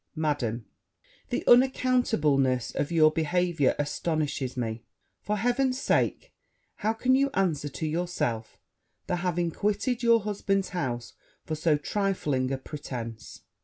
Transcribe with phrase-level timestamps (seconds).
[0.15, 0.65] Madam,
[1.29, 4.83] The unaccountableness of your behaviour astonishes me!
[5.21, 6.33] For heaven's sake,
[6.77, 8.57] how can you answer to yourself
[9.05, 11.13] the having quitted your husband's house
[11.45, 13.41] for so trifling a pretence?